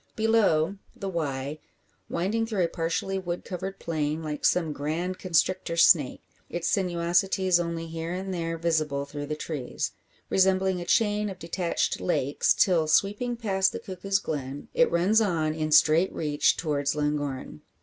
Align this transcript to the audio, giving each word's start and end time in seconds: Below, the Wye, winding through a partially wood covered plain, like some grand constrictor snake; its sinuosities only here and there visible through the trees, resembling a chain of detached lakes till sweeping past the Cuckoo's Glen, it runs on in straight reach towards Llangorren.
Below, 0.15 0.77
the 0.95 1.07
Wye, 1.09 1.59
winding 2.09 2.47
through 2.47 2.63
a 2.63 2.67
partially 2.67 3.19
wood 3.19 3.45
covered 3.45 3.77
plain, 3.77 4.23
like 4.23 4.45
some 4.45 4.73
grand 4.73 5.19
constrictor 5.19 5.77
snake; 5.77 6.23
its 6.49 6.67
sinuosities 6.67 7.59
only 7.59 7.85
here 7.85 8.11
and 8.11 8.33
there 8.33 8.57
visible 8.57 9.05
through 9.05 9.27
the 9.27 9.35
trees, 9.35 9.91
resembling 10.27 10.81
a 10.81 10.85
chain 10.85 11.29
of 11.29 11.37
detached 11.37 11.99
lakes 12.01 12.55
till 12.55 12.87
sweeping 12.87 13.35
past 13.37 13.73
the 13.73 13.79
Cuckoo's 13.79 14.17
Glen, 14.17 14.69
it 14.73 14.89
runs 14.89 15.21
on 15.21 15.53
in 15.53 15.71
straight 15.71 16.11
reach 16.11 16.57
towards 16.57 16.95
Llangorren. 16.95 17.61